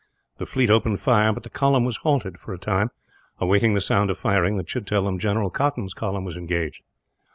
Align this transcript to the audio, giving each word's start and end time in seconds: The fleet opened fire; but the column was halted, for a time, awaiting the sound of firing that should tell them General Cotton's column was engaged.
The 0.39 0.47
fleet 0.47 0.71
opened 0.71 0.99
fire; 0.99 1.31
but 1.31 1.43
the 1.43 1.49
column 1.51 1.85
was 1.85 1.97
halted, 1.97 2.39
for 2.39 2.55
a 2.55 2.57
time, 2.57 2.89
awaiting 3.39 3.75
the 3.75 3.81
sound 3.81 4.09
of 4.09 4.17
firing 4.17 4.57
that 4.57 4.67
should 4.67 4.87
tell 4.87 5.03
them 5.03 5.19
General 5.19 5.51
Cotton's 5.51 5.93
column 5.93 6.25
was 6.25 6.35
engaged. 6.35 6.81